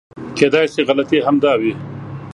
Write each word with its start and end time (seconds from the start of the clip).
کېدای 0.37 0.65
شي 0.73 0.81
غلطي 0.89 1.17
همدا 1.27 1.53
وي. 1.61 1.73